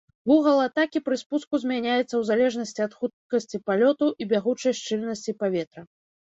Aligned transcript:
Вугал 0.29 0.59
атакі 0.67 1.01
пры 1.09 1.15
спуску 1.23 1.59
змяняецца 1.63 2.01
ў 2.15 2.21
залежнасці 2.29 2.81
ад 2.87 2.93
хуткасці 3.03 3.61
палёту 3.69 4.09
і 4.11 4.23
бягучай 4.33 4.73
шчыльнасці 4.81 5.37
паветра. 5.45 5.81